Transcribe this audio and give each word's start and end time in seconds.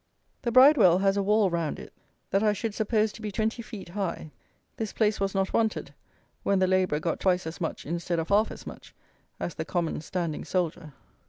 The 0.41 0.51
Bridewell 0.51 0.97
has 0.97 1.15
a 1.15 1.21
wall 1.21 1.51
round 1.51 1.77
it 1.77 1.93
that 2.31 2.41
I 2.41 2.53
should 2.53 2.73
suppose 2.73 3.11
to 3.11 3.21
be 3.21 3.31
twenty 3.31 3.61
feet 3.61 3.89
high. 3.89 4.31
This 4.77 4.93
place 4.93 5.19
was 5.19 5.35
not 5.35 5.53
wanted, 5.53 5.93
when 6.41 6.57
the 6.57 6.65
labourer 6.65 6.99
got 6.99 7.19
twice 7.19 7.45
as 7.45 7.61
much 7.61 7.85
instead 7.85 8.17
of 8.17 8.29
half 8.29 8.49
as 8.49 8.65
much 8.65 8.95
as 9.39 9.53
the 9.53 9.63
common 9.63 10.01
standing 10.01 10.43
soldier. 10.43 10.93